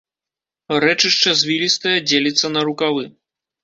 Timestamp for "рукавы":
2.71-3.03